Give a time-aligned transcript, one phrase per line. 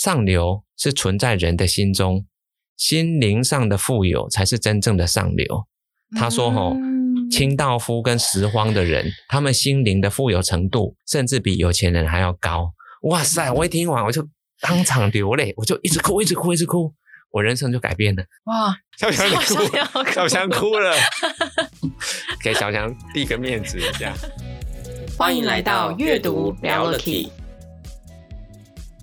[0.00, 2.24] 上流是存在人的心中，
[2.74, 5.66] 心灵上的富有才是真正的上流。
[6.16, 6.74] 他说：“吼，
[7.30, 12.72] 清道夫跟拾荒的人，他们心灵的富有程度，甚至比有钱人还要高。”
[13.10, 13.52] 哇塞！
[13.52, 14.26] 我一听完，我就
[14.62, 16.94] 当场流泪，我就一直哭，一直哭，一直哭，
[17.32, 18.24] 我人生就改变了。
[18.44, 18.74] 哇！
[18.96, 20.96] 小强，你哭，小强哭了，
[22.42, 24.14] 给小强递个面子一下。
[25.18, 27.28] 欢迎来到阅读 Reality。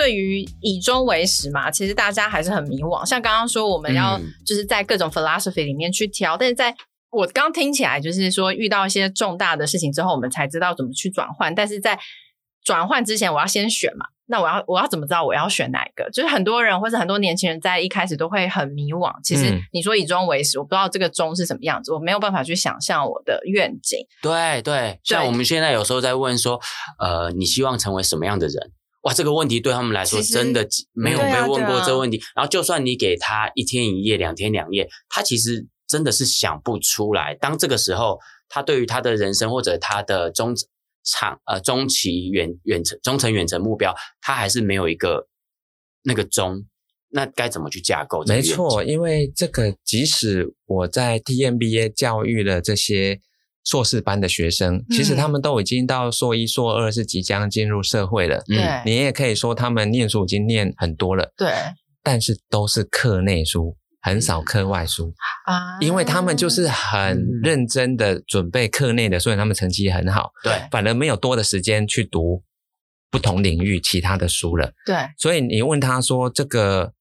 [0.00, 3.04] 对于以终为始嘛，其实大家还是很迷惘。
[3.04, 6.74] 像刚刚说，我们要就是在各种 philosophy 里面去挑，嗯、但是在
[7.10, 11.54] 我刚听起来，就是说遇到一些重大的事情之后，我们才知道怎么去转换。
[11.54, 11.98] 但是在
[12.64, 14.06] 转换之前，我要先选嘛。
[14.24, 16.08] 那我要我要怎么知道我要选哪一个？
[16.10, 19.12] 就是很多人或者很多年轻人在一开始都会很迷惘。
[19.22, 23.98] 其实你说以终为始，我不知道这个终是什么样子，我没有办法去想象我的愿景。
[24.22, 26.58] 对对，像我们现在有时候在问说，
[26.98, 28.72] 呃，你希望成为什么样的人？
[29.02, 32.20] 哇，这个问题对他们来说真的没有被问过这个问题。
[32.34, 37.34] 然后就算你给他一天一夜、两天两夜，他其实真的是想不出来。
[37.34, 40.54] 当这个时候，他对于他的人生或者他的中。
[41.02, 45.26] 长呃，中期远远程、中程远程目标，他还是没有一个
[46.02, 46.66] 那个中，
[47.08, 48.22] 那该怎么去架构？
[48.26, 53.18] 没错，因为这个，即使我在 TMBA 教育了这些
[53.64, 58.42] 硕士班的学生，嗯、其实他们都已经到硕一、硕二，是即将进入社会了。
[58.46, 61.32] 对、嗯，你也可以说他们念书已经念很多了。
[61.36, 61.52] 对，
[62.02, 63.76] 但是都是课内书。
[64.02, 65.12] 很少课外书
[65.44, 70.30] 啊，因为他们就是很认真的准备课内的，所以他们成绩很好。
[70.42, 72.42] 对，反而没有多的时间去读
[73.10, 74.72] 不同领域其他的书了。
[74.86, 76.94] 对，所以你问他说这个，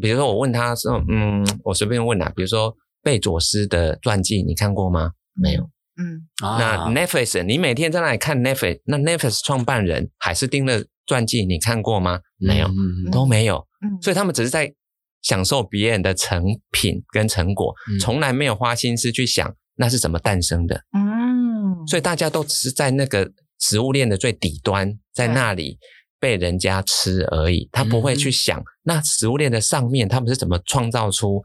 [0.00, 5.12] 比如说我问他说，嗯，我随便问啊，比如说贝佐斯的传记你看过吗？
[5.34, 5.68] 没有。
[5.98, 12.20] 嗯，那 Netflix 你每天在那里看 Netflix，那 Netflix 创办人海斯汀的传记你看过吗？
[12.38, 12.68] 没有，
[13.12, 13.66] 都没有。
[13.82, 14.74] 嗯，所以他们只是在。
[15.20, 20.84] 享受别人的成品跟成果，从来没有花心思去想那是怎么诞生的。
[20.96, 23.28] 嗯，所以大家都只是在那个
[23.58, 25.76] 食物链的最底端，在那里
[26.20, 27.68] 被人家吃而已。
[27.72, 31.42] 他不会去想那食物链的上面他们是怎么创造出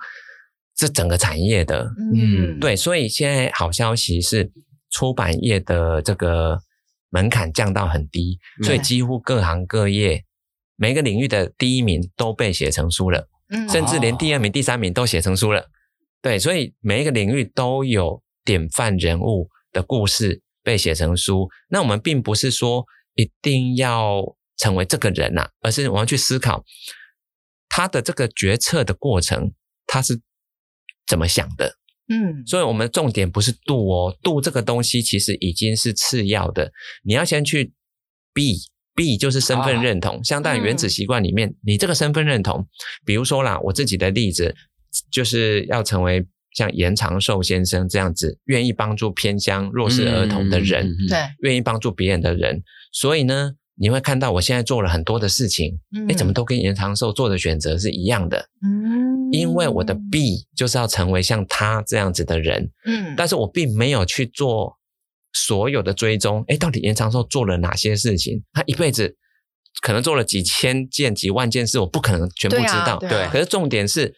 [0.75, 1.91] 这整个产业的。
[2.13, 2.75] 嗯，对。
[2.75, 4.51] 所以现在好消息是，
[4.91, 6.59] 出版业的这个
[7.09, 10.23] 门槛降到很低，所以几乎各行各业
[10.75, 13.27] 每个领域的第一名都被写成书了。
[13.49, 15.67] 嗯甚至连第二名、第三名都写成书了，
[16.23, 21.47] 对，所以每一个领域都有典范人物的故事被写成书。
[21.69, 24.23] 那我们并不是说一定要
[24.57, 26.63] 成为这个人呐，而是我要去思考
[27.69, 29.53] 他的这个决策的过程，
[29.85, 30.19] 他是
[31.07, 31.77] 怎么想的。
[32.09, 36.71] 嗯，所以我们重点不是度哦，度这个东西其实已经是次要的，
[37.03, 37.73] 你要先去
[38.33, 38.71] be。
[38.95, 42.67] B 就是身份认同，相当于原子习惯里面，你这个身份认同，
[43.03, 44.55] 比如说啦，我自己的例子
[45.11, 52.61] 就是要成为像严长寿先生这样子，愿意帮助偏乡弱势儿童的人，对，愿意帮助别人的人。
[52.91, 58.49] 所以呢，你会看到我现在做了很多的事情，诶，怎么都跟延长寿做的选择是一样的？
[58.61, 64.77] 嗯，因为我的 B 就是要成为像他这样子的人，嗯，但是我并没有去做。
[65.35, 68.43] 所有的追踪，诶，到底延长寿做了哪些事情？
[68.53, 69.17] 他一辈子
[69.81, 72.99] 可能做了几千件、几万件事，我不可能全部知道。
[72.99, 74.13] 对，啊对啊，可是重点是，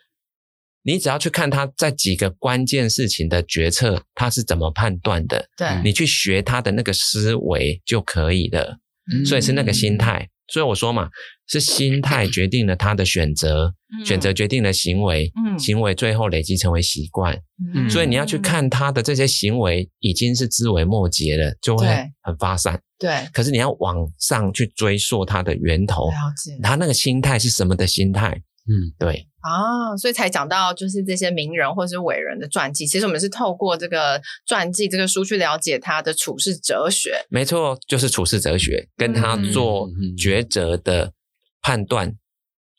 [0.83, 5.47] 你只要去看他在几个关键事情的决策，他是怎么判断的？
[5.55, 8.77] 对，你去学他的那个思维就可以了。
[9.13, 10.29] 嗯，所以是那个心态。
[10.47, 11.09] 所以我说嘛，
[11.47, 17.35] 是心态 决定了他的选择，嗯、选择决定了行为，嗯、行为最后累积成为习惯。
[17.73, 21.87] 嗯、所以你要去看他的这些行为已经是枝微末节了，就会
[22.21, 22.79] 很发散。
[22.99, 28.39] 对，可是你要往上去追溯他的源头，了解他那个心态是什么的心态？
[28.67, 29.27] 嗯，对。
[29.41, 32.87] 啊，所以才讲到就是这些名人或是伟人的传记。
[32.87, 37.25] 其实我们是透过这个传记这个书去了解他的处世哲学。
[37.29, 41.13] 没错，就是处世哲学，跟他做抉择的
[41.61, 42.15] 判断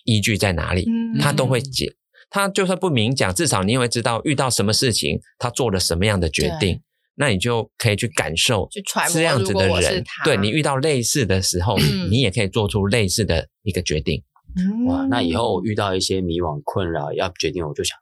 [0.05, 1.95] 依据在哪里，嗯、他都会解。
[2.29, 6.81] 他就算不明讲，至少你也会知道遇到什么事情，他做了什么样的决定，
[7.15, 8.69] 那你就可以去感受
[9.13, 10.03] 这样子的人。
[10.25, 14.25] 对，你遇到类似的时候，嗯、你也可以做出类似的一个决定。
[14.59, 17.97] 嗯、哇，那以后我遇到一些迷惘困扰要决定，我就想，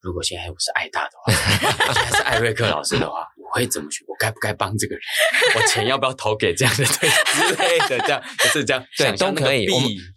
[0.00, 1.32] 如果现在我是爱大的话，
[1.94, 4.04] 现在是艾瑞克老师的话，我会怎么去？
[4.08, 5.02] 我该不该帮这个人？
[5.56, 7.98] 我钱要不要投给这样的对之类的？
[8.00, 9.66] 这样就是这样， 对，都可以。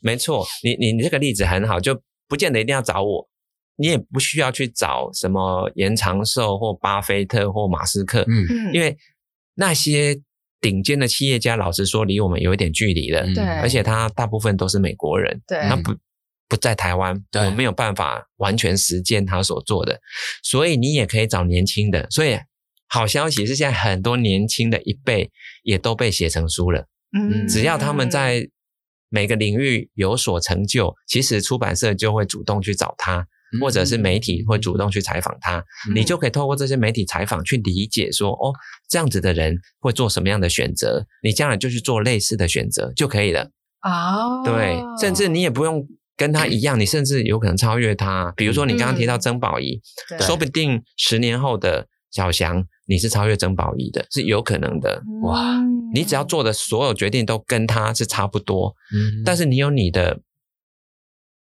[0.02, 3.30] 没错，你你你这个例子很好，就不见得一定要找我，
[3.76, 8.98] 你也不需要去找什么延长寿或巴菲特或马斯克，嗯，因为
[9.56, 10.22] 那些。
[10.64, 13.22] 顶尖的企业家，老实说，离我们有一点距离了。
[13.36, 15.94] 对，而且他大部分都是美国人，对，他不
[16.48, 20.00] 不在台湾，我们没有办法完全实践他所做的。
[20.42, 22.08] 所以你也可以找年轻的。
[22.10, 22.40] 所以
[22.88, 25.30] 好消息是，现在很多年轻的一辈
[25.64, 26.88] 也都被写成书了。
[27.12, 28.48] 嗯，只要他们在
[29.10, 33.28] 每个领域有所成就，其实出版社就会主动去找他。
[33.60, 35.60] 或者是媒体会主动去采访他，
[35.90, 38.54] 嗯，你就可以透过这些媒体采访去理解说，哦，
[38.90, 43.52] 这样子的人会做什么样的选择，你将来就去做类似的选择就可以了。
[43.82, 45.86] 哦，对，甚至你也不用
[46.16, 48.34] 跟他一样，你甚至有可能超越他。
[48.38, 55.04] 比如说你刚刚提到曾宝仪，嗯，说不定十年后的小翔，你是超越曾宝仪的，是有可能的。
[55.24, 55.60] 哇，
[55.94, 60.22] 你只要做的所有决定都跟他是差不多，嗯，但是你有你的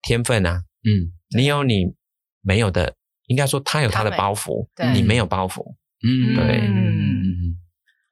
[0.02, 1.99] 天分啊，嗯，你有你。
[2.42, 2.94] 没有的，
[3.28, 5.64] 应该说他有他的包袱，你没有包袱，
[6.04, 7.56] 嗯，对，嗯，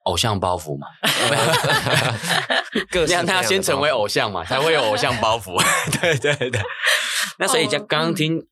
[0.04, 0.86] 偶像包袱嘛，
[2.90, 5.56] 各样他要先成为偶像嘛，才会有偶像包袱，
[6.00, 6.60] 对对对。
[7.38, 8.46] 那所以就刚刚听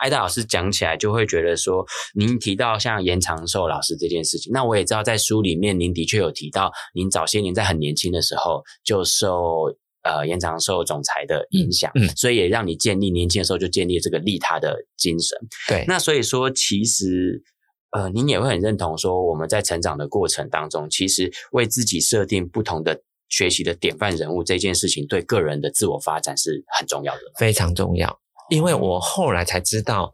[0.00, 1.84] 艾达老师讲起来，就会觉得说，
[2.14, 9.76] 您提到像严长寿老师这件事情，那我也知道在书里面您的确有提到，您早些年在很年轻的时候就受。
[10.02, 15.38] 呃，延长寿总裁的影响，嗯，所以也让你建立年轻的时候就建立这个利他的精神。
[15.68, 17.40] 对，那所以说，其实
[17.92, 28.18] 呃，您也会很认同说，我们在成长的过程当中，其实为自己设定不同的学习的典范人物这件事情，对个人的自我发展是很重要的，非常重要。
[28.50, 30.12] 因为我后来才知道，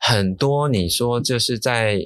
[0.00, 1.98] 很多你说就是在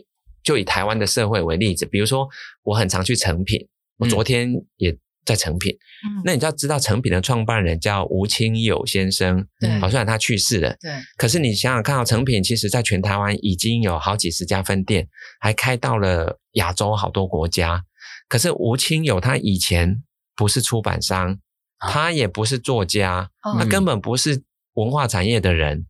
[0.44, 2.28] 就以台湾的社会为例子，比如说
[2.62, 3.66] 我很常去成品，
[3.98, 4.96] 我昨天也。
[5.18, 5.76] 嗯在成品，
[6.06, 15.06] 嗯，那你就要知道成品的创办人叫吴清友先生，对，好，虽然他去世了，对，可是你想想看到成品其实在全台湾已经有好几十家分店，
[15.38, 17.82] 还开到了亚洲好多国家。
[18.26, 20.02] 可是吴清友他以前
[20.34, 21.38] 不是出版商，
[21.76, 23.28] 啊、他也不是作家，
[23.58, 24.42] 他根本不是
[24.74, 25.84] 文化产业的人，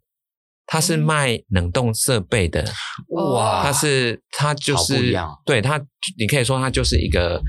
[0.66, 2.64] 他是卖冷冻设备的，
[3.10, 5.80] 哇，他是他就是对他，
[6.18, 7.40] 你可以说他就是一个。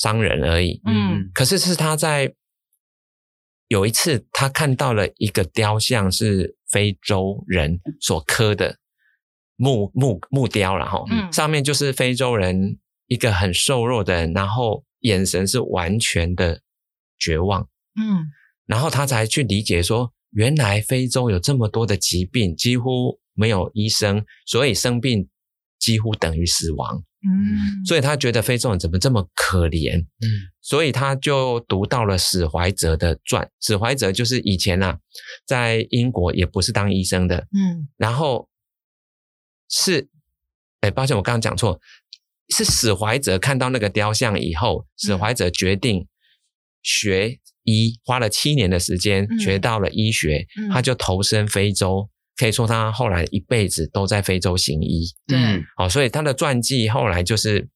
[0.00, 2.34] 商人而已，嗯，可是是他在
[3.68, 8.78] 有一次，他看到了一个雕像，是非洲人所刻的
[9.56, 16.62] 木木木雕，然后上面就是非洲人一个很瘦弱的人，然后眼神是完全的
[17.18, 17.60] 绝望，
[18.00, 18.24] 嗯，
[18.64, 25.28] 然后他才去理解说，原来非洲有这么多的疾病，几乎没有医生，所以生病
[25.78, 27.04] 几乎等于死亡。
[27.22, 30.00] 嗯，所以他觉得非洲人怎么这么可怜？
[30.00, 30.26] 嗯，
[30.60, 33.50] 所以他就读到了史怀哲的传。
[33.60, 34.98] 史怀哲就是以前啊，
[35.46, 38.48] 在英国也不是当医生的，嗯，然后
[39.68, 40.08] 是，
[40.80, 41.80] 哎，抱歉，我刚刚讲错，
[42.48, 46.06] 是史怀哲看到那个雕像以后，史怀哲决定
[46.82, 52.09] 学医，花了七年的时间学到了医学，他就投身非洲。
[52.40, 57.68] 可以说他后来一辈子都在非洲行医，嗯，好，所以他的传记后来就是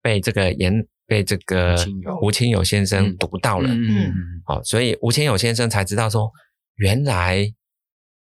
[0.00, 1.76] 被这个严被这个
[2.22, 2.62] 吴清友。
[2.62, 4.14] 先生读到了，嗯，
[4.46, 6.30] 好，所以吴清友先生才知道说，
[6.76, 7.52] 原来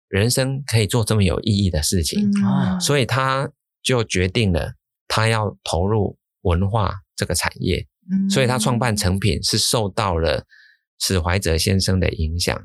[0.07, 3.51] 人生可以做这么有意义的事情，嗯，所以他
[3.83, 4.73] 就决定了
[5.07, 10.45] 他要投入文化这个产业，嗯，所以他创办成品是受到了
[10.99, 12.59] 史怀哲先生的影响。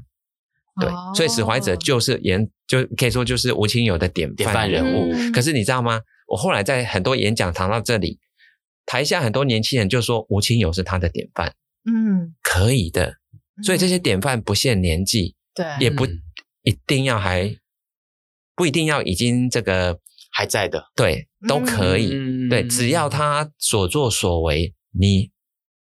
[0.81, 5.13] 对，所以史怀哲就是演，就可以说就是吴清友的典范人物。
[5.31, 6.01] 可是你知道吗？
[6.27, 8.19] 我后来在很多演讲谈到这里，
[8.87, 11.55] 台下很多年轻人就说吴清友是他的典范。
[11.85, 13.17] 嗯，可以的。
[13.63, 16.07] 所以这些典范不限年纪，对，也不
[16.63, 17.55] 一定要还，
[18.57, 20.01] 不一定要已经这个
[20.33, 22.09] 还在的，对，都可以。
[22.49, 25.31] 对，只要他所作所为，你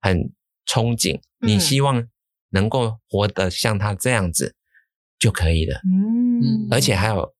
[0.01, 0.33] 很
[0.65, 2.07] 憧憬，你希望
[2.49, 4.55] 能够活得像他这样子。
[5.19, 7.33] 就可以了，嗯，而且还有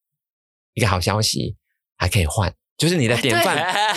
[0.73, 1.55] 一个好消息，
[1.97, 3.55] 还可以换，就是你的典范，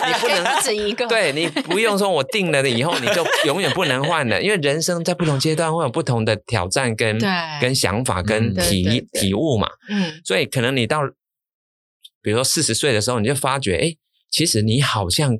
[0.08, 7.18] 你不能不止一个，对，你不用说我定了的以后你就 永远不能换了，因为人生在不同阶段会有不同的挑战跟
[7.60, 11.00] 跟想法跟体体悟嘛，嗯，所以可能你到
[12.22, 13.96] 比如说四十岁的时候，你就发觉，哎，
[14.30, 15.36] 其实你好像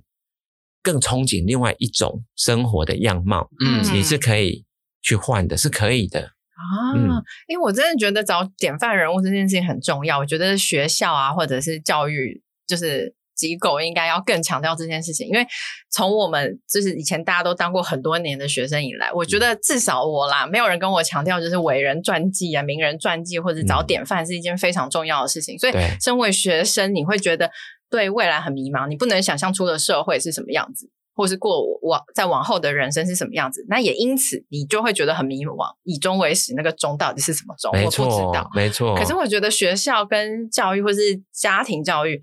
[0.83, 4.65] 更憧憬另外一种生活的样貌，嗯，你是可以
[5.01, 6.32] 去换的，是可以的。
[6.63, 10.19] 啊，嗯、因为我真的觉得找典范人物这件事情很重要。
[10.19, 13.15] 我觉得学校啊，或者是教育，就是。
[13.35, 15.45] 机构应该要更强调这件事情，因为
[15.91, 25.59] 从我们就是以前大家都当过很多年的学生以来，我觉得至少我啦，没有人跟我强调就是伟人传记啊、名人传记或者找典范是一件非常重要的事情。
[25.59, 27.51] 所以，身为学生，你会觉得
[27.91, 33.65] 对未来很迷茫，你不能想象出的社会是什么样子，或是过往在往后的人生是什么样子。
[33.69, 35.75] 那也因此，你就会觉得很迷茫。
[35.85, 37.71] 以终为始，那个终到底是什么终？
[37.73, 38.95] 我不知道，没错。
[38.97, 42.21] 可是我觉得学校跟教育，或是家庭教育。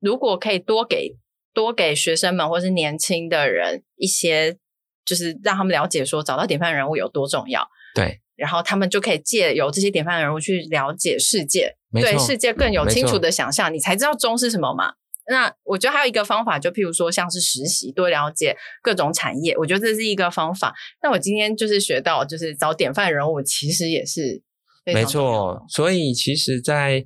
[0.00, 1.16] 如果可以多给
[1.52, 4.56] 多给学生们或是年轻的人一些，
[5.04, 14.94] 就是让他们了解说找到典范人物有多重要，对，然后他们就可以借由这些典范人物去了解世界，对世界更有清楚的想象，你才知道终是什么嘛。
[15.30, 20.74] 那我觉得还有一个方法，就譬如说像是实习，多了解各种产业，我觉得这是一个方法。
[21.02, 24.42] 那我今天就是学到，就是找典范人物其实也是
[24.84, 27.04] 没错，所以其实，在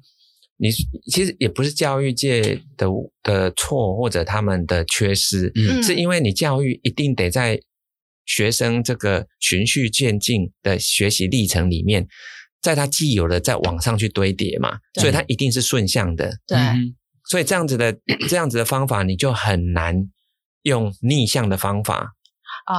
[0.57, 0.71] 你
[1.12, 2.88] 其实也不是教育界的
[3.23, 7.61] 的错，或者他们的缺失，嗯，是因为你教育一定得在
[8.25, 12.07] 学生这个循序渐进的学习历程里面，
[12.62, 16.57] 在他既有的在往上去堆叠嘛，所以他一定是顺向的，对，
[17.26, 17.93] 所以这样子的
[18.28, 20.09] 这样子的方法，你就很难
[20.62, 22.12] 用逆向的方法，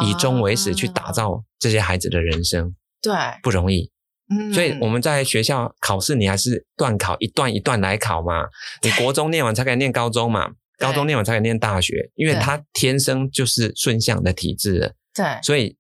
[0.06, 3.92] 以终为始去打造这些孩子的人生，对，不容易。
[4.28, 8.48] 嗯，所以我们在学校考试，你还是段考一段一段来考嘛。
[8.82, 14.96] 你国中念完才可以念高中嘛，高中念完才可以念大学，因为他天生就是顺向的体质的。
[15.14, 15.78] 对，所以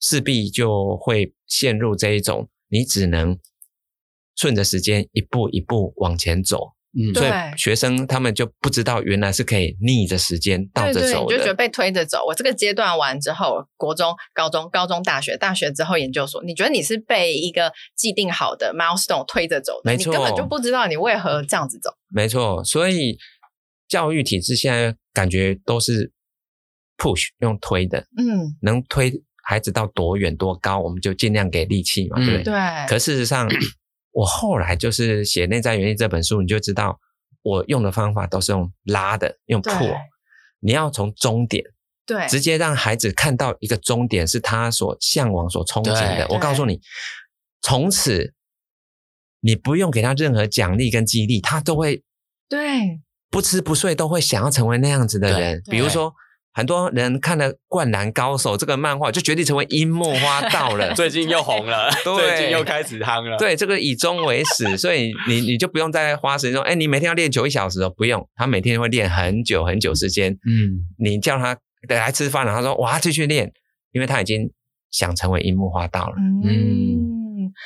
[0.00, 3.38] 势必就会陷入这一种，你只能
[4.36, 6.75] 顺着时间一步一步往前走。
[6.98, 12.24] 嗯，所以学生他们就不知道原来是可以逆着时间倒着走的，对对，你就觉得被推着走。
[12.26, 21.90] 我这个阶段完之后，国中、高中、高中、大学，大学之后研究所，你觉得你是被一个既定好的 milestone 推着走的，没错，你根本就不知道你为何这样子走。
[22.08, 23.18] 没错，所以
[23.86, 26.10] 教育体制现在感觉都是
[26.96, 29.12] push 用推的，嗯，能推
[29.44, 32.52] 孩子到多远多高，我们就尽量给力气嘛，对不对？
[32.54, 32.86] 对。
[32.88, 33.46] 可事实上。
[34.16, 36.98] 我后来就是写《内在原因》这本书，你就知道
[37.42, 39.72] 我用的方法都是用拉的，用破。
[39.78, 39.94] 对
[40.60, 41.62] 你要从终点，
[42.06, 46.26] 对，直接让孩子看到一个终点是他所向往、所憧憬的。
[46.30, 46.80] 我告诉你，
[47.60, 48.32] 从此
[49.40, 52.02] 你不用给他任何奖励跟激励，他都会
[52.48, 55.62] 对不吃不睡都会想要成为那样子的人。
[55.70, 56.14] 比如说。
[56.56, 60.92] 很多人看了《灌篮高手》这个漫画，就决定成为樱木花道了。
[60.96, 63.36] 最近又红了， 对最近又开始夯了。
[63.36, 70.32] 对，这个以终为始，所以你你就不用再花时间说，哎，你每天要练球一小时哦，不用，他每天会练很久很久时间。
[70.32, 71.58] 嗯，你叫他
[71.90, 73.52] 来吃饭了，他说我要继续练，
[73.92, 74.50] 因为他已经
[74.90, 76.14] 想成为樱木花道了。
[76.18, 76.40] 嗯。
[76.48, 77.16] 嗯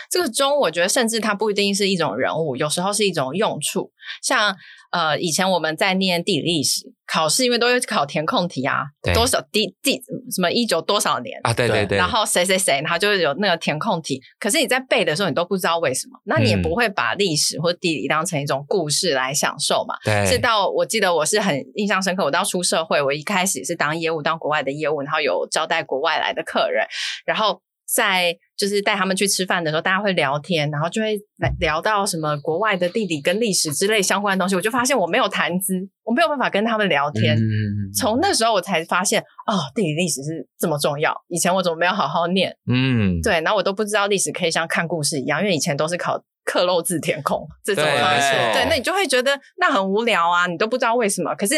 [0.09, 3.90] 这个钟，我觉得甚至它不一定是一种人物，有时候是一种用处。
[4.23, 4.54] 像
[4.90, 8.82] 呃，以前我们在念地理历史考试，因为都会考填空题啊，
[9.14, 10.02] 多少地地
[10.35, 14.20] 什么一九多少年啊，对对对，然后谁谁谁，然后就有那个填空题。
[14.38, 19.94] 可是你在背的时候，你都不知道为什么，那你也不会把历史或地理当成一种故事来享受嘛？
[20.04, 20.26] 对。
[20.26, 26.87] 是到我记得我是很印象深刻，我到出社会，我一开始是当业务，当国外的业务，然后有招待国外来的客人，
[27.25, 27.61] 然后。
[27.92, 31.18] 在就是带他们去吃饭的时候，大家会聊天，然后就会
[31.59, 34.54] 聊到什么国外的地理跟历史之类相关的东西。
[34.54, 37.37] 我就发现我没有谈资，我没有办法跟他们聊天。
[37.37, 41.12] 嗯、从那时候我才发现，哦，地理历史是这么重要。
[41.28, 42.56] 以前我怎么没有好好念？
[42.70, 48.30] 嗯，对，然后我都不知道历史可以像看故事一样，因为以前都是考刻漏字填空这种方式。
[48.52, 51.35] 对，对，那你就会觉得那很无聊啊，你都不知道为什么。
[51.35, 51.54] 可是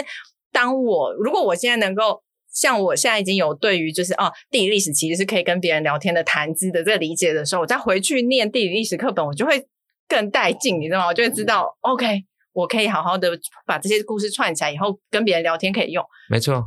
[0.50, 2.22] 当我如果我现在能够。
[2.52, 9.66] 像我现在已经有对于就是哦，地理历史其实是可以跟别人聊天的谈资的这个理解的时候，我再回去念地理历史课本，我就会
[10.06, 11.06] 更带劲，你知道吗？
[11.06, 13.30] 我就会知道，OK，我可以好好的
[13.66, 16.04] 把这些故事串起来，以后跟别人聊天可以用。
[16.28, 16.66] 没错。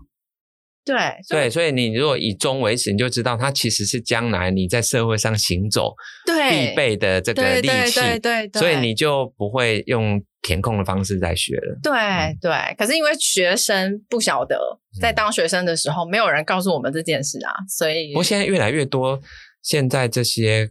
[0.84, 0.96] 对
[1.32, 5.96] 对，所以你如果以终为始，你就知道它其实是将来你在社会上行走
[6.28, 7.68] 必备的这个利器。
[7.68, 11.80] 对对对对对，所以你就不会用填空的方式在学了。
[11.82, 11.92] 对
[12.40, 14.56] 对，可是因为学生不晓得，
[15.02, 18.10] 在当学生的时候，没有人告诉我们这件事啊，所以。
[18.10, 19.20] 不过现在越来越多，
[19.64, 20.70] 现在这些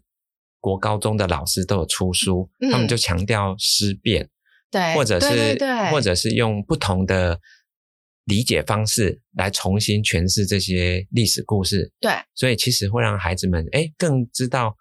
[0.61, 4.29] 国高中的老师都有出书，他们就强调思辨，
[4.71, 7.41] 对，或者是对或者是用不同的。
[8.27, 14.75] 理解方式来重新诠释这些历史故事，对，所以其实会让孩子们哎更知道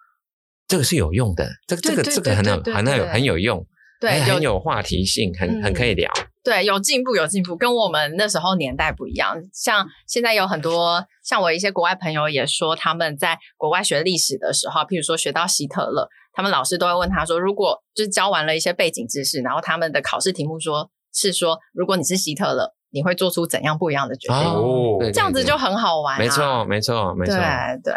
[0.66, 3.58] 这个是有用的，这个这个这个很有很有很有用，
[4.04, 6.10] 对，很有话题性，很很可以聊。
[6.42, 9.36] 对，有进步，有进步，跟我们那时候年代不一样。
[9.52, 24.36] 像现在有很多，像我一些国外朋友也说，他们在国外学历史的时候，譬如说学到希特勒，他们老师都会问他说，如果就是教完了一些背景知识，然后他们的考试题目说是说，如果你是希特勒，你会做出怎样不一样的决定？
[24.36, 26.18] 哦，这样子就很好玩啊。
[26.18, 27.34] 没错，没错，没错。
[27.36, 27.42] 对
[27.82, 27.94] 对，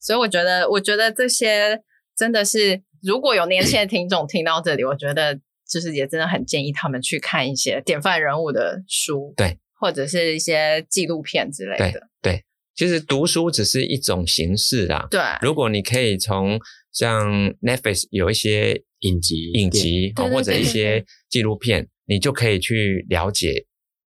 [0.00, 1.80] 所以我觉得，我觉得这些
[2.16, 5.38] 真的是，如果有年轻的听众听到这里，我觉得。
[5.66, 12.06] 就是也真的很建议他们去看一些典范人物的书，对，或者是一些纪录片之类的。
[12.20, 12.44] 对，对，
[12.76, 15.08] 其实读书只是一种形式啦。
[15.10, 16.60] 对，如果你可以从
[16.92, 17.26] 像
[17.62, 23.64] Netflix 有一些影集、影集或者一些纪录片，你就可以去了解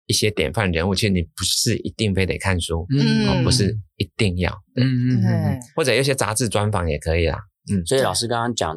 [0.07, 0.97] 一些典范人物。
[0.97, 7.39] 其实你不是一定非得看书，嗯，不是一定要，嗯嗯嗯，或者有些杂志专访也可以啦。
[7.71, 8.77] 嗯，所以老师刚刚讲。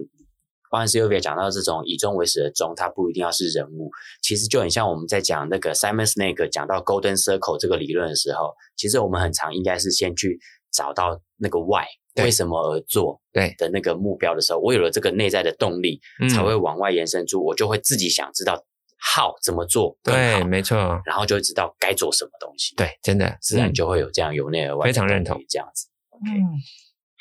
[0.72, 3.90] 刚才 Sylvia 讲到这种以终为始的终，它不一定要是人物，
[4.22, 10.40] 其实就很像我们在讲那个 Simon Sinek 讲到 Golden Circle 这个理论的时候，其实我们很常应该是先去
[10.72, 11.88] 找到那个 Why，
[12.24, 13.56] 为什么而做对。
[13.58, 16.00] 的那个目标的时候，我有了这个内在的动力，
[16.32, 18.64] 才会往外延伸出，我就会自己想知道
[19.16, 25.44] How 怎么做更好，对，没错，然后就会知道该做什么东西，对，真的自然就会有这样由内而外，非常认同。
[25.50, 26.30] 这样子，OK。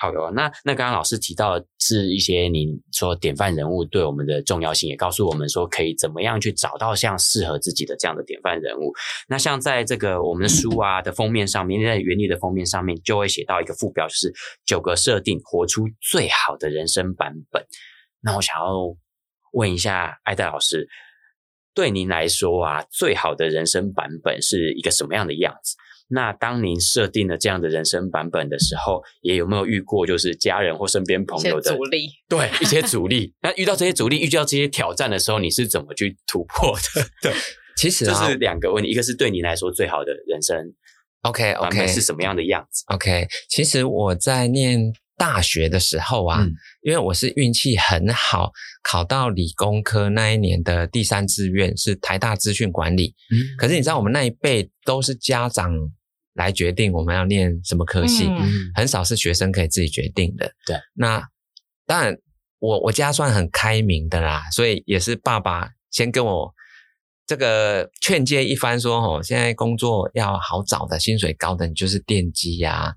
[0.01, 8.93] 好的，那那刚刚老师提到的是一些你说典范人物对我们的重要性，也告诉我们说可以怎么样去找到像适合自己的这样的典范人物。
[9.29, 14.33] 那像在这个我们的书啊的封面上面，在原理的封面上面就会写到一个副标，就是
[14.65, 17.67] 九个设定，活出最好的人生版本。
[18.21, 18.97] 那我想要
[19.53, 20.87] 问一下艾黛老师，
[21.75, 25.75] 对您来说啊，最好的人生版本是一个什么样的样子？
[26.11, 32.09] 那当您设定了这样的人生版本的时候，也有没有遇过就是家人或身边朋友的阻力？
[32.27, 33.35] 对，一些阻力。
[33.43, 37.07] 那遇到这些阻力，遇到这些挑战的时候，你是怎么去突破的？
[37.21, 37.33] 对，
[37.77, 40.57] 其实这是两个问题，一个是对你来说最好的人生
[41.23, 53.15] ，OK OK 是什么样的样子？OK，其实我在念大学的时候啊，嗯、因为我是运气很好，考到理工科那一年的第三志愿是台大资讯管理。
[53.31, 55.71] 嗯，可是你知道我们那一辈都是家长。
[56.39, 60.51] 来决定我们要念什么科系，嗯、很少是学生可以自己决定的。
[60.65, 61.21] 对，那
[61.85, 62.17] 当然
[62.61, 66.55] 我我家算很开明的啦，所以也是爸爸先跟我
[67.27, 72.93] 这个劝诫一番说，说哦，现在工作要好找的，薪水高的，你就是电机呀、啊，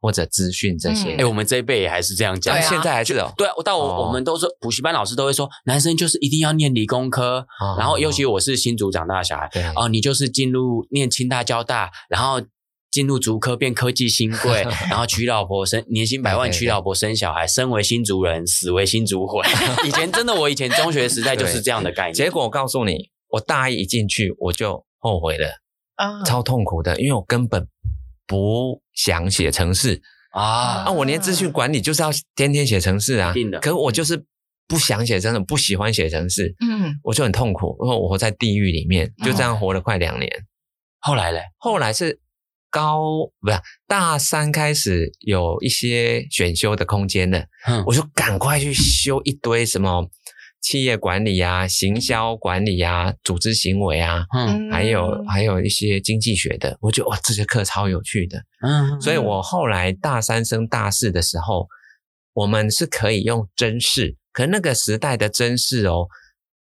[0.00, 1.10] 或者资讯这些。
[1.10, 3.30] 哎、嗯欸，我们这一辈也还是这样讲，现在还是哦。
[3.36, 12.40] 对，但我、哦、我们都是补习班老师都会说，男生就是一定要念理工科，哦、然后尤其我是新竹长大的小孩，对哦，你就是进入念清大、交大，然后。
[12.92, 19.44] 进入竹科变科技新贵， 然后娶老婆生年薪百万，娶老婆生小孩，生为新族人，死为新族鬼。
[19.88, 22.14] 以前真的，我以前中学时代就是这样的概念。
[22.14, 25.48] 结果我告诉你，我大一一进去我就后悔了
[25.94, 27.66] 啊，超痛苦的，因为我根本
[28.26, 30.02] 不想写程式
[30.32, 30.92] 啊啊！
[30.92, 33.58] 我连资讯管理就是要天天写程式啊，定的。
[33.60, 34.22] 可我就是
[34.68, 40.30] 不想写，真的不喜欢写程式，嗯，我就很痛苦，因为我活在地狱里面，就这样活了快两年。
[41.00, 42.20] 后来嘞，后来是。
[42.72, 50.08] 高不是大三开始有一些选修的空间了，嗯，我就赶快去修一堆什么
[50.62, 61.68] 企业管理啊、行销管理啊、组织行为啊，嗯，还有还有一些经济学的，我觉得哇，这些课超有趣的，嗯，所以我后来大三升大四的时候，
[62.32, 66.06] 我们是可以用真试，可那个时代的真试哦，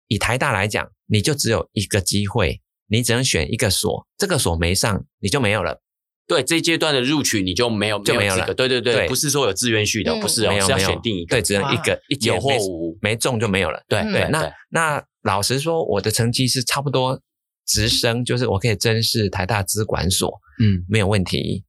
[0.08, 5.82] 以台大来讲，你就只有一个机会，你只能选一个所，这个所没上，你就没有了。
[6.28, 8.54] 对，这阶段的录取你就没有就没有了。
[8.54, 13.82] 对对对，不是说有志愿序的，不是，是要选定一个，对，只能一个，一有或无，没中就没有了。
[13.88, 17.22] 对对，那那老实说，我的成绩是差不多
[17.66, 21.64] 直升，就是我可以甄试台大资管所，嗯，没有问题，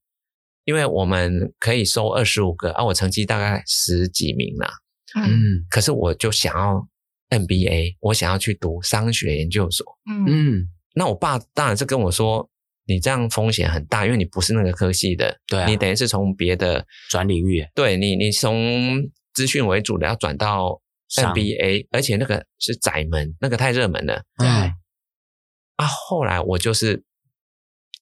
[0.65, 4.69] 因为我们可以收二十五个，啊，我成绩大概十几名啦，
[5.15, 6.85] 嗯，可是我就想要
[7.31, 9.87] MBA，我想要去读商学研究所，
[10.27, 10.67] 嗯，
[10.97, 12.51] 那我爸当然是跟我说。
[12.89, 19.03] 你这样风险很大，因为你不是那个科系的，对、啊，你等于是从别的转领域，对你，你从
[19.35, 20.81] 资讯为主的要转到
[21.15, 24.23] MBA，而且那个是窄门，那个太热门了。
[24.39, 27.05] 对，啊，后来我就是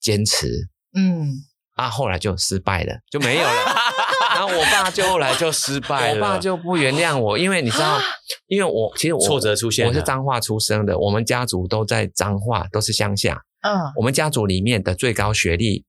[0.00, 1.32] 坚持，嗯，
[1.74, 3.74] 啊，后来就失败了，就没有了。
[4.36, 7.98] 然后我爸就后来就失败了，我爸就不原谅我，因为你知道，
[8.46, 13.42] 因为我其实我挫折出现，我是彰化出生的，我们家族都在彰化，都是乡下。
[13.66, 15.84] 嗯，我们家族里面的最高学历，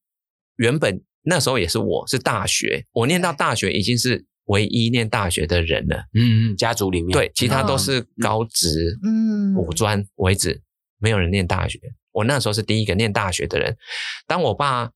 [0.56, 2.86] 原本那时候也是我，是大学。
[2.94, 5.98] 我念到大学已经是唯一念大学的人了。
[6.14, 10.62] 嗯嗯，家族里面对，其他都是高职，嗯，五专为止。
[11.00, 11.80] 没有人念大学。
[12.12, 13.78] 我那时候是第一个念大学的人。
[14.26, 14.90] 当我爸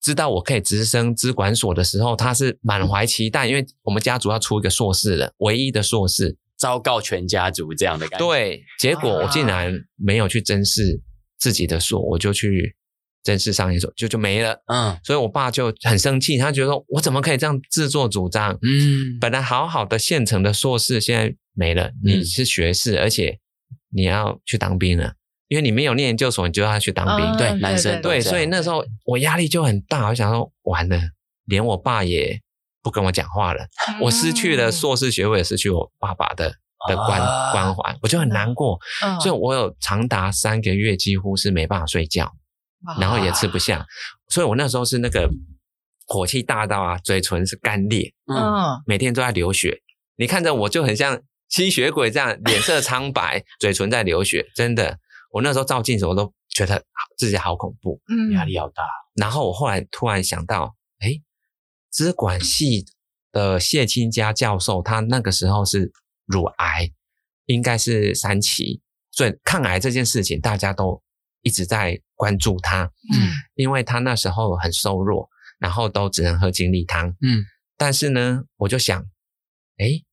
[0.00, 8.24] 知道我可以直升资管所的时候，他是满怀期待，因为我们家族要出一个硕士了，唯一的硕士，昭告全家族这样的感觉。
[8.24, 11.00] 对，结果我竟然没有去甄试
[11.38, 12.76] 自己的所，我就去。
[13.24, 18.56] 正式上一所就就没了，嗯，所以我爸就很生气，他觉得说我怎么可以这样自作主张？
[18.62, 23.38] 嗯，本来好好的现成的硕士现在没了，你是学士，嗯、而且
[23.90, 25.12] 你要去当兵了，
[25.48, 30.98] 因为你没有念研究所，你就要去当兵，哦、对，男生对，所以那时候我压力就很大，我想说完了，
[31.44, 32.40] 连我爸也
[32.82, 36.54] 不跟我讲话了，嗯、我失去了硕士学位，失去我爸爸的
[36.86, 42.32] 的关、啊、关怀，我就很难过，嗯、所以我有长达三个月几乎是没办法睡觉。
[43.00, 43.84] 然后也吃不下，
[44.28, 45.28] 所以我那时候是那个
[46.06, 49.82] 火气大到啊，嘴唇是干裂，嗯，每天都在流血。
[50.14, 54.96] 你看着我就很像吸血鬼这样， 脸色苍白，嘴唇在流血，真的。
[55.32, 56.80] 我那时候照镜子，我都觉得
[57.16, 58.84] 自己好恐怖，嗯，压力好大。
[59.16, 61.10] 然后我后来突然想到，哎，
[61.90, 62.86] 资管系
[63.32, 65.90] 的谢清家教授，他那个时候是
[66.28, 66.92] 乳癌，
[67.46, 71.02] 应该是三期，所以抗癌这件事情大家都
[71.42, 77.44] 一直在关注他，嗯，因为他那时候很瘦弱，然后都只能喝精力汤，嗯，
[77.76, 79.04] 但是呢，我就想，
[79.78, 80.04] 诶，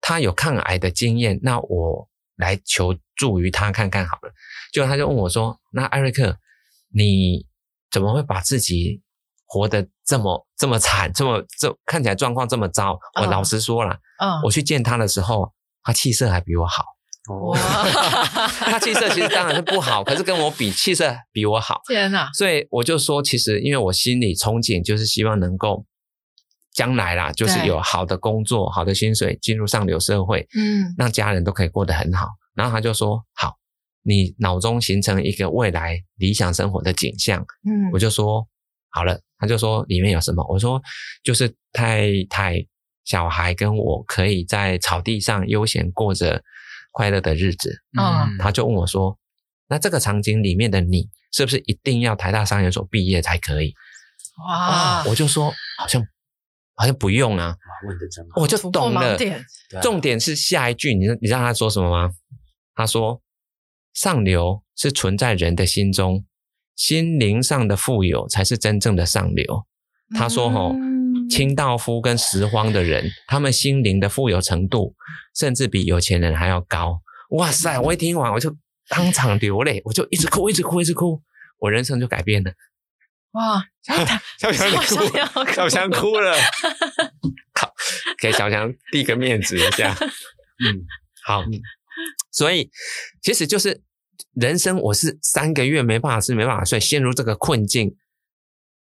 [0.00, 4.32] 他有抗癌的经验，那我来求助于他看看好了。
[4.72, 6.38] 就他就问我说：“那艾瑞克，
[6.92, 7.46] 你
[7.90, 9.02] 怎么会把自己
[9.46, 16.82] 活得这么这么惨，这么这看起来状况这么糟？”我老实说了，嗯，我去见他的时候，他气色还比我好。
[17.30, 17.54] 哦，
[18.60, 21.82] 他气色其实当然是不好，可是跟我比，气色比我好。
[21.86, 22.30] 天哪！
[22.32, 25.84] 所以我就说，其实因为我心里憧憬，就是希望能够
[26.72, 32.28] 将来啦，就是有好的工作、好的薪水，进入上流社会，嗯，让家人都可以过得很好。
[32.54, 33.56] 然后他就说：“好，
[34.02, 38.48] 你脑中形成一个未来理想生活的景象。”嗯，我就说
[38.98, 39.20] 好了。
[39.38, 40.44] 他就说里面有什么？
[40.48, 40.82] 我说
[41.22, 42.56] 就是太太、
[43.04, 46.42] 小孩跟我可以在草地上悠闲过着。
[46.90, 49.16] 快乐的日子，嗯，他就问我说
[49.68, 53.72] ：“那这个场景里面的你，是不是一定要台大商研所毕业才可以？”
[54.48, 56.04] 哇，我就说好像
[56.74, 57.54] 好像不用啊。
[57.86, 59.16] 问得真好，我就懂了。
[59.80, 62.10] 重点是下一句，你你知道他说什么吗？
[62.74, 63.22] 他说
[63.94, 66.24] ：“上流是存在人的心中，
[66.78, 69.66] 心灵上的富有才是真正的上流。”
[70.16, 70.74] 他说：“吼。”
[71.28, 74.94] 清道夫跟拾荒的人，他们心灵的富有程度，
[75.34, 77.02] 甚至比有钱人还要高。
[77.30, 77.78] 哇塞！
[77.80, 78.56] 我一听完，我就
[78.88, 81.20] 当场流泪，我就一直哭，一直哭，一直哭，
[81.58, 82.50] 我人生就改变了。
[83.32, 83.62] 哇！
[84.38, 86.34] 小强哭，小强哭了。
[87.54, 87.74] 好，
[88.18, 89.94] 给小强递个面子一下。
[90.64, 90.80] 嗯，
[91.24, 91.44] 好。
[92.30, 92.70] 所以
[93.20, 93.82] 其实就是
[94.34, 97.96] 人生，我是三个月没办法吃，没办法睡，陷入这个困境，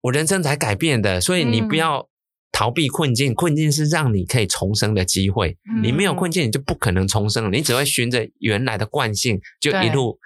[0.02, 1.20] 我人生才改变的。
[1.20, 2.09] 所以你不要。
[2.52, 5.56] 逃避困境，困境是让你可以重生的机会。
[5.72, 10.18] 嗯、你没有困境，你就不可能重生，你只会循着原来的惯性，就一路，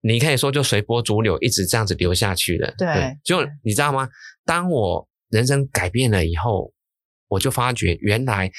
[0.00, 2.72] 你可以说就随波逐流，一直这样子流下去了。
[2.78, 4.08] 对，对，就你知道吗？
[4.44, 6.72] 当我人生改变了以后，
[7.26, 8.50] 我就发觉原来。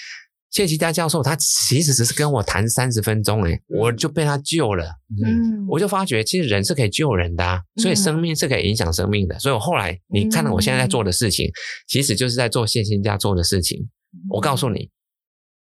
[0.52, 4.86] 谢其家教授，他其实只是跟我谈三十分钟，诶，我就被他救了。
[5.26, 9.40] 嗯，我就发觉其实人是可以救人的啊，所以生命是可以影响生命的。
[9.40, 11.50] 所以我后来你看到我现在在做的事情，
[11.88, 13.90] 其实就是在做谢其家做的事情。
[14.30, 14.90] 我告诉你，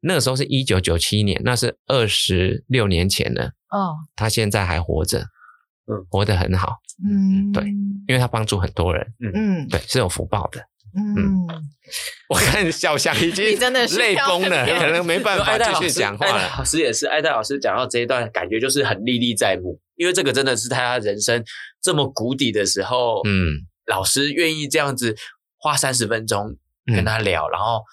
[0.00, 3.53] 那个时候是一九九七年，那是二十六年前了。
[3.70, 6.79] 哦，他现在还活着，嗯，活得很好。
[7.09, 7.64] 嗯，对，
[8.09, 9.07] 因为他帮助很多人。
[9.20, 10.61] 嗯，对，是有福报的。
[10.96, 11.46] 嗯，
[12.29, 16.50] 我看小翔已经真的泪崩了，可能没办法继续讲话了。
[16.59, 21.44] 老师也是，艾戴老师讲到这一段，感觉就是很历历在目，因为这个真的是他人生
[21.81, 25.16] 这么谷底的时候，嗯，老师愿意这样子
[25.59, 27.85] 花三十分钟跟他聊，然后，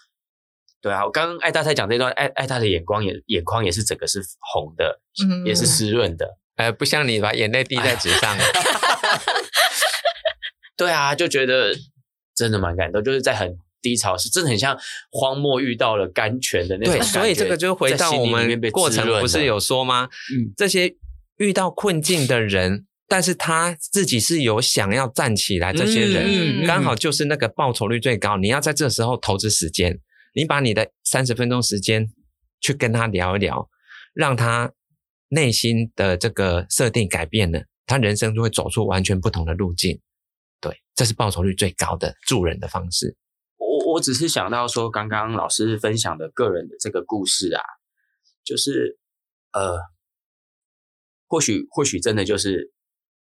[0.81, 4.21] 对啊，我刚刚艾大在讲这段，艾艾大的眼光也眼眶也是整个是
[4.53, 4.99] 红的，
[5.45, 8.35] 也是湿润的，呃，不像你把眼泪滴在纸上，
[10.75, 11.75] 对啊，就觉得。
[12.37, 14.77] 真的蛮感动，就是在很低潮时，真的很像
[15.11, 17.13] 荒漠遇到了甘泉的那种感觉。
[17.13, 20.05] 对，所以这个就回到我们过程，不是有说吗？
[20.05, 20.95] 嗯，这些
[21.37, 28.37] 遇到困境的人，但是他自己是有想要站起来，这些人刚好就是那个报酬率最高。
[28.37, 29.99] 你要在这时候投资时间，
[30.35, 32.07] 你把你的三十分钟时间
[32.61, 33.67] 去跟他聊一聊，
[34.13, 34.71] 让他
[35.29, 39.99] 内心的这个设定改变了，他人生就会走出完全不同的路径。
[40.97, 43.15] 对，这是报酬率最高的助人的方式。
[43.57, 47.61] 我我只是想到说，刚刚老师分享的个人的这个故事啊，
[48.43, 48.97] 就是
[49.53, 49.77] 呃，
[51.27, 52.71] 或许或许真的就是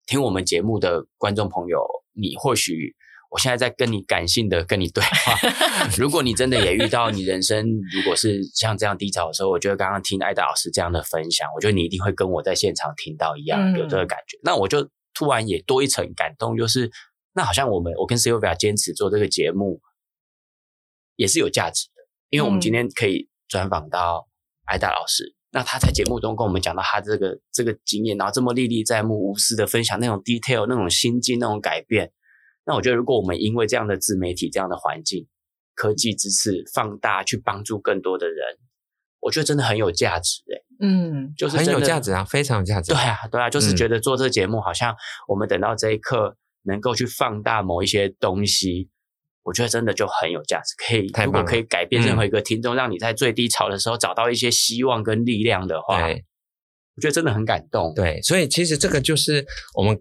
[0.07, 1.81] 听我们节目的观众朋友，
[2.13, 2.95] 你或许。
[3.35, 5.35] 我现在在跟你感性的跟你对话。
[5.97, 14.37] 如果你真的也遇到你人生如果是像这样低潮的时候，我觉得刚刚听艾达老师这样的分享，我觉得你一定会跟我在现场听到一样有这个感觉。
[14.37, 16.91] 嗯、那我就突然也多一层感动，就是
[17.33, 19.81] 那好像我们我跟 Sylvia 坚持做这个节目
[21.17, 24.29] 也是有价值的，因为我们今天可以专访到
[24.65, 32.13] 艾达老师，嗯、那他在节目中跟我们讲到他这个这个经验，然后这么历历在目、无私的分享那种 detail、那种心境、那种改变。
[32.65, 35.27] 那我觉得，如果我们因为这样的自媒体、这样的环境、
[35.75, 38.57] 科技支持放大，去帮助更多的人，
[39.19, 40.65] 我觉得真的很有价值诶。
[40.81, 42.93] 嗯，就是很有价值啊，非常有价值。
[42.93, 44.95] 对啊，对啊，就是觉得做这个节目，好像
[45.27, 48.89] 我们等到这一刻能够去放大某一些东西，
[49.43, 50.75] 我觉得真的就很有价值。
[50.77, 56.01] 可以，如果可以改变任何一个听众，让你在最低潮的时候找到一些希望跟力量的话，
[56.97, 57.93] 我觉得真的很感动。
[57.95, 60.01] 对，所以其实这个就是我们。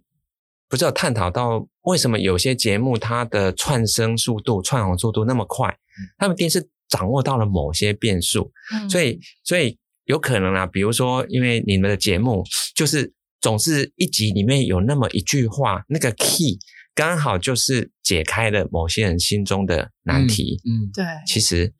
[0.69, 5.77] 不是有探讨到为什么有些节目它的窜升速度、窜红速度那么快？
[6.17, 12.41] 他们一定是掌握到了某些变数，嗯、所以所以有可能啊，比如说，因为你们的节目
[12.73, 16.57] 就是总是一集里面有那么一句话，那个 key
[16.95, 20.61] 刚好就是解开了某些人心中的难题。
[20.69, 21.03] 嗯，对。
[21.27, 21.73] 其实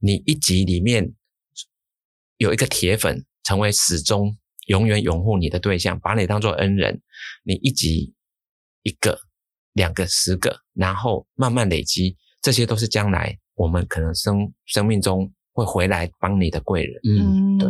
[0.00, 1.14] 你一集里面
[2.36, 7.00] 有一个铁粉，成为始终永远拥护你的对象，把你当做恩人，
[7.44, 8.12] 你一集。
[8.86, 9.18] 一个、
[9.72, 17.00] 两个、十个，然后慢慢累积，这些都是将来我们可能生生命中会回来帮你的贵人。
[17.08, 17.68] 嗯，对，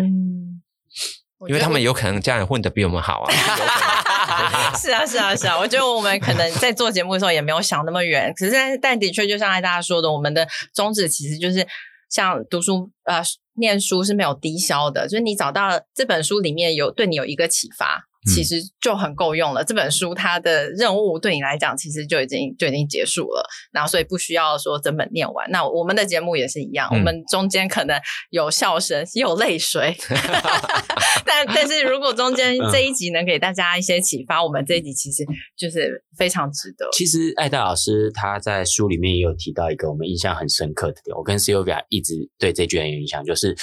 [1.49, 3.33] 因为他们有可能将来混得比我们好啊。
[4.77, 5.59] 是啊，是啊，是啊。
[5.59, 11.67] 我觉得我们可能在做节目的时候也没有想那么远，可是但，但的确就像大家说的，我们的宗旨其实就是
[12.09, 13.23] 像读书呃，
[13.55, 18.05] 念书是没有低消的，就是你找到这本书里面有对你有一个启发。
[18.27, 19.65] 其实就很够用了。
[19.65, 23.47] 这本书它的任务对你来讲，其实就已经就已经结束了。
[23.73, 25.51] 然后所以不需要说整本念完。
[25.51, 29.97] 那我们的节目也是一样，嗯、我们中间可能有笑声，也有泪水。
[31.27, 35.25] 但但是如果中间这一集能给大家一些启发，嗯、我们这一集其实
[35.57, 36.89] 就是非常值得。
[36.93, 43.57] 其实艾达老师他在书里面也有提到一个我们印象很深刻的点，我跟 Sylvia 一直对这句很有印象，就是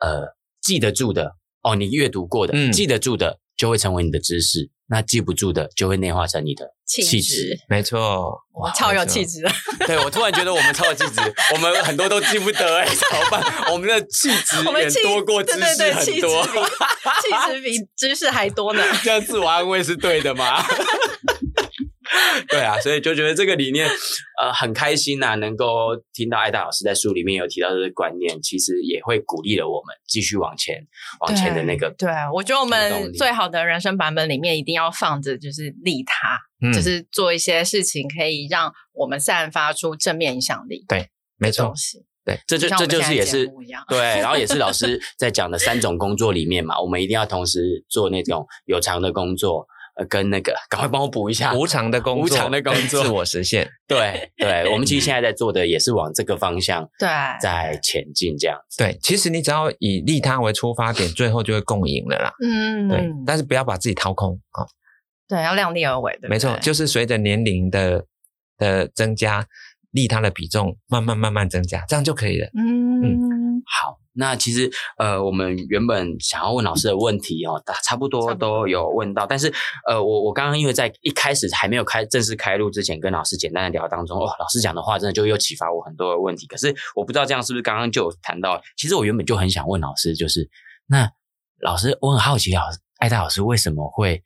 [0.00, 0.22] 呃
[0.62, 3.38] 记得住的哦，你阅读过的，嗯、记得住的。
[3.56, 7.58] 就会成为你的知识，那记不住的就会内化成你的气质。
[7.68, 9.50] 没错，哇超有气质的。
[9.86, 11.20] 对，我突然觉得我们超有气质，
[11.54, 13.72] 我们很多都记不得哎、欸，怎么办？
[13.72, 18.82] 我们的气质远多过知识很多，气质比，比知识还多呢。
[19.02, 20.62] 这样自我安慰是对的吗？
[22.48, 23.88] 对啊，所以就觉得这个理念，
[24.40, 30.86] 呃，很开心呐、啊，能够听到艾达老师在书里面有提到这个观念，其实也会鼓励了我们继续往前、
[31.20, 31.90] 往前的那个。
[31.96, 40.84] 对，我觉得我们最好的人生版本里面一定要放着，就是利他，嗯、就是做一些事情可以让我们散发出正面影响力。
[40.88, 41.72] 对，没错，
[42.24, 43.46] 对，这就这就是也是
[43.88, 49.66] 对，然后也是老师在讲的三种工作里面嘛，我们一定要同时做那种有偿的工作。
[49.96, 53.68] 呃，跟那个，赶快帮我补一下无偿的工作，无偿的工作，自我实现。
[53.88, 57.08] 对对，我们其实现在在做的也是往这个方向 对
[57.40, 58.84] 在前进这样子。
[58.84, 62.32] 对，其实你只要以利他为出发点，最后就会共赢了啦。
[62.42, 64.66] 嗯，对，但是不要把自己掏空啊。
[65.28, 66.28] 对，要量力而为的。
[66.28, 68.04] 没错，就是随着年龄的
[68.58, 69.46] 的增加，
[69.92, 72.46] 利他的比重慢慢慢慢增加，这样就可以了。
[72.54, 73.98] 嗯嗯，好。
[74.18, 79.52] 那其实，呃，我们原本想要问老师的问题哦，大差不多都有问到，但是，
[79.86, 86.46] 呃，我我刚刚因为在一开始还没有开正式开录之前，跟老师简单的聊当中，哦，老师讲的话真的就又启发我很多的问题。
[86.46, 90.48] 可是我不知道这样是不是刚刚就有谈到，其实我原本就很想问老师，就是
[90.86, 91.10] 那
[91.60, 94.22] 老师，我很好奇，老师艾达老师为什么会？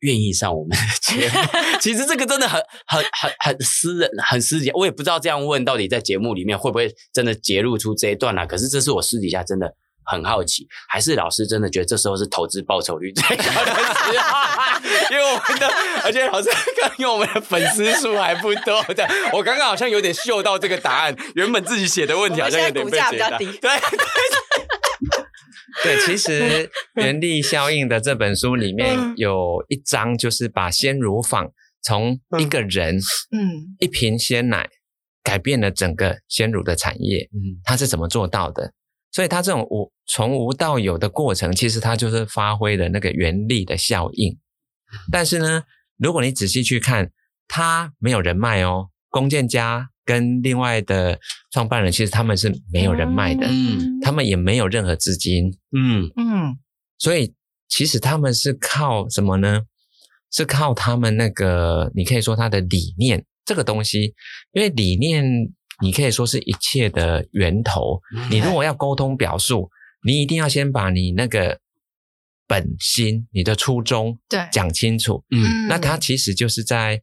[0.00, 1.40] 愿意上我们的 节目，
[1.80, 8.46] 其实这个真的很、很、很、很私人、很私底下，我也不知道这样问到底在节目里面会不会真的揭露出这一段啊。
[8.46, 14.40] 可是这是我私底下真的很好奇，还是老师真的觉得这时候是投资报酬率最高的时候？
[15.10, 15.68] 因为我们的，
[16.04, 16.48] 而且老师
[16.80, 23.36] 刚因为我们的粉丝数还不多，的，我刚刚好像有点嗅到这个答案，原本自己写的问题好像有点被解答。
[23.36, 23.46] 对。
[23.46, 23.70] 对对，
[26.06, 31.50] 其实 原力效应的这本书里面有一章，就是把鲜乳坊
[31.82, 32.96] 从一个人，
[33.30, 34.68] 嗯，一瓶鲜奶
[35.22, 38.72] 改变了整个鲜乳的产业，嗯，他是怎么做到的？
[39.12, 44.38] 所以他这种无从无到有的过程，其实他就是发挥了那个原力的效应。
[45.10, 45.64] 但是呢，
[45.98, 47.10] 如果你仔细去看，
[47.48, 49.90] 他没有人脉哦，龚建嘉。
[50.10, 51.20] 跟另外的
[51.52, 56.10] 创办人，其实他们是没有人脉的，嗯，他们也没有任何资金，嗯。
[56.16, 56.58] 嗯，
[56.98, 57.32] 所以
[57.68, 59.62] 其实他们是靠什么呢？
[60.32, 64.12] 是靠他们那个，你可以说他的理念这个东西，
[64.52, 65.24] 因为理念
[65.80, 68.00] 你可以说是一切的源头。
[68.30, 69.70] 你如果要沟通表述，
[70.04, 71.60] 你一定要先把你那个
[72.48, 74.48] 本心、你的初衷对。
[74.50, 75.22] 讲清楚。
[75.30, 77.00] 嗯，那他其实就是在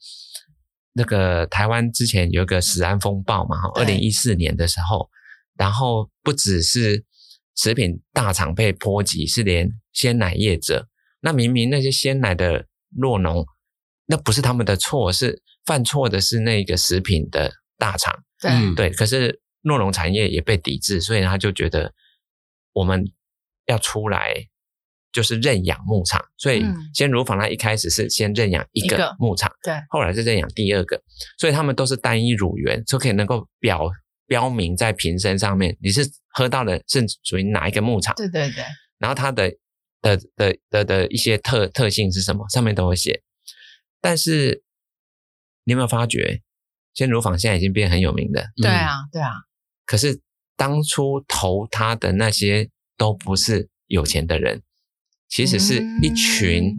[0.97, 5.07] 那个台湾之前有一个食安风暴嘛，哈，二零一四年的时候，
[5.55, 7.05] 然后不只是
[7.55, 10.89] 食品大厂被波及，是连鲜奶业者。
[11.21, 12.65] 那明明那些鲜奶的
[12.97, 13.45] 酪农，
[14.07, 18.23] 那不是他们的错，是犯错的是那个食品的大厂。
[18.41, 21.93] 对、嗯、对，可是酪农产业也被抵制，所以他就觉得
[22.73, 23.05] 我们
[23.67, 24.33] 要出来
[25.17, 26.23] 就是认养牧场。
[26.37, 31.01] 所以鲜乳坊它一开始是先认养一个牧场，对，后来是认养第二个，
[31.39, 33.89] 所以他们都是单一乳源，就可以能够表
[34.27, 38.13] 标明在瓶身上面，你是喝到的是属于哪一个牧场。
[38.15, 38.63] 对对对，
[38.99, 39.51] 然后它的。
[39.99, 42.47] 的的的的一些特特性是什么？
[42.49, 43.23] 上面都会写。
[43.99, 44.63] 但是
[45.63, 46.43] 你有没有发觉，
[46.93, 48.47] 鲜乳坊现在已经变很有名的？
[48.61, 49.31] 对啊，对啊。
[49.87, 50.21] 可是
[50.55, 54.61] 当初投它的那些都不是有钱的人，
[55.29, 56.73] 其实是一群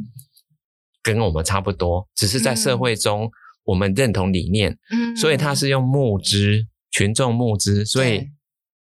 [1.02, 3.30] 跟我们差不多，嗯、只是在社会中
[3.64, 8.28] 我们认同理念，嗯、所以他是用募资，群众募资，所以。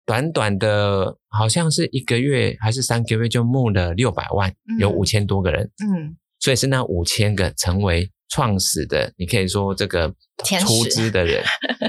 [0.04, 10.14] 短短的，好像是一个月还是三个月就募了六百万，嗯、有五千多个人，嗯，所以是那五千个成为创始的，你可以说这个
[10.60, 11.42] 出资的人，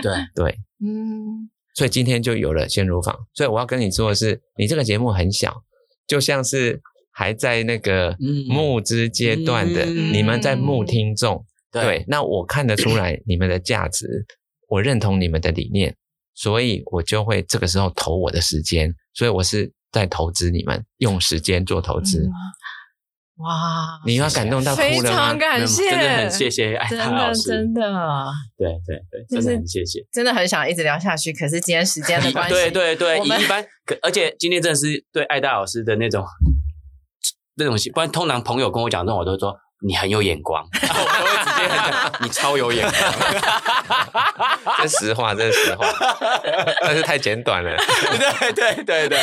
[0.02, 3.18] 对 对，对嗯，所以今天就有了鲜乳坊。
[3.32, 5.64] 所以我要跟你说的是，你这个节目很小，
[6.06, 6.80] 就像是
[7.12, 8.16] 还在那个
[8.48, 14.26] 募资阶段的，嗯、你们在募听众，嗯、对，那我看得出来你们的价值，
[14.68, 15.94] 我认同你们的理念。
[16.34, 22.22] 所以我就会这个时候投我的时间，所以我是在投资你们，用时间做投资。
[22.22, 22.32] 嗯、
[23.44, 24.88] 哇，你要感动到哭了？
[24.88, 33.62] 非常感谢，真的很谢谢艾达老师，真的，真的，对对对，真的很谢谢，真的很想一直聊下去，可是今天时间的关系， 对对对，一般，
[34.00, 36.24] 而且今天真的是对艾达老师的那种
[37.56, 39.56] 那种，不然通常朋友跟我讲这种，我都说。
[39.84, 41.41] 你很有眼光，我会
[42.22, 43.02] 你超有眼光，
[44.82, 45.86] 这实话，这是实话，
[46.80, 47.76] 但是太简短了。
[48.52, 49.18] 对对对对，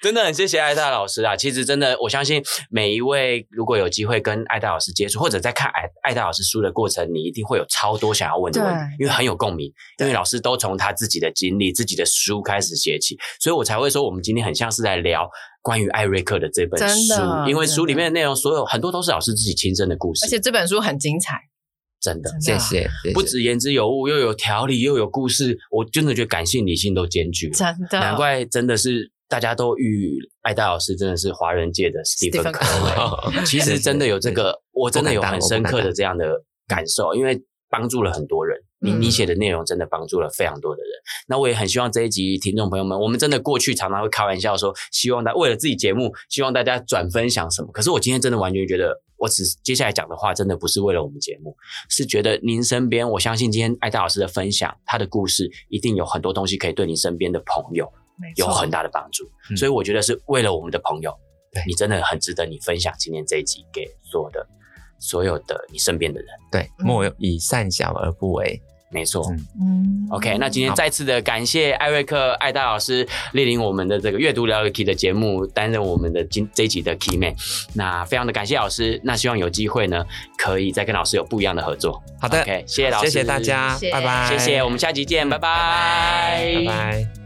[0.00, 1.36] 真的很谢谢艾大老师啊！
[1.36, 9.72] 其实真的，我相信每一位如果有机会跟艾大老师接触，或者在看艾艾大老师书的过程，你一定会有超多想要问的问题，因为很有共鸣。
[9.98, 15.28] 因为老师都从他自己的经历、自己的书开始写起，所以我才会说，我们今天很像是在聊。
[15.64, 17.14] 关于艾瑞克的这本书，
[17.46, 21.36] 因为书里面的内容，所有很多都是老师自己亲身的故事，而且这本书很精彩，
[22.02, 38.58] 真的，谢谢，不止言之有物，又有条理，又有故事，我真的觉得感性理性都兼具，真的，难怪真的是大家都誉艾达老师真的是华人界的史蒂芬柯维， 其实真的有这个，我真的有很深刻的这样的感受，因为帮助了很多人。
[38.84, 40.90] 你你写的内容真的帮助了非常多的人，
[41.28, 47.70] 那我也很希望这一集听众朋友们，我们真的过去常常会开玩笑说，希望大为了自己节目，希望大家转分享什么。
[47.72, 51.56] 可是我今天真的完全觉得，我只接下来讲的话，真的不是为了我们节目，
[51.88, 57.88] 是觉得您身边，我相信今天艾达老师的分享，他的故事一定有很多东西可以对您身边的朋友
[58.34, 59.24] 有很大的帮助。
[59.48, 61.14] 嗯、所以我觉得是为了我们的朋友，
[61.52, 64.44] 对你真的很值得你分享今天这一集给所有的
[64.98, 66.28] 所有的你身边的人。
[66.50, 68.60] 对，莫以善小而不为。
[68.92, 69.24] 没错，
[69.60, 77.34] 嗯，OK，那今天再次的感谢艾瑞克艾达老师莅临我们的这个阅读聊聊 key 的节目，担任我们的今这一集的 key man，
[77.74, 80.04] 那非常的感谢老师，那希望有机会呢，
[80.36, 82.02] 可以再跟老师有不一样的合作。
[82.20, 87.21] 好的，OK，谢谢老师，谢谢大家，拜拜，谢谢，我们下集见，拜拜，拜拜。